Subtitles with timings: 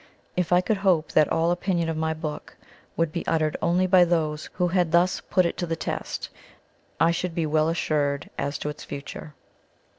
[0.35, 2.57] If I could hope that all opinion of my book
[2.97, 6.29] would be uttered only by those who had thus put it to the test,
[6.99, 9.35] I should be well assured as to its future.